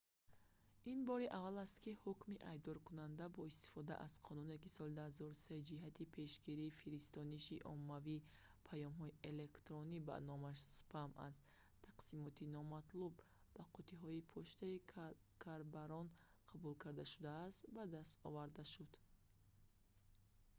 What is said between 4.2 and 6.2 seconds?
қонуне ки соли 2003 ҷиҳати